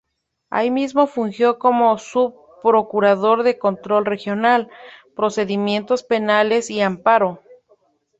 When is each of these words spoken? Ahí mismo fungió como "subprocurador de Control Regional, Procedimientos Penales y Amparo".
Ahí 0.49 0.71
mismo 0.71 1.05
fungió 1.05 1.59
como 1.59 1.95
"subprocurador 1.99 3.43
de 3.43 3.59
Control 3.59 4.03
Regional, 4.03 4.67
Procedimientos 5.15 6.01
Penales 6.01 6.71
y 6.71 6.81
Amparo". 6.81 7.43